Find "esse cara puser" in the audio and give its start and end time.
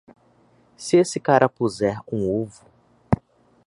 0.97-1.99